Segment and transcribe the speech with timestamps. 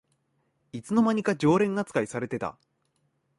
[0.71, 2.57] いつの間にか常連あつかいされてた